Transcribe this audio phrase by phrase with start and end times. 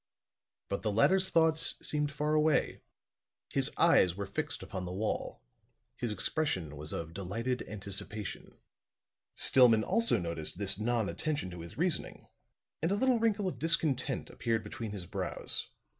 [0.67, 2.81] But the latter's thoughts seemed far away;
[3.53, 5.43] his eyes were fixed upon the wall;
[5.95, 8.57] his expression was of delighted anticipation.
[9.35, 12.25] Stillman also noticed this non attention to his reasoning,
[12.81, 15.67] and a little wrinkle of discontent appeared between his brows.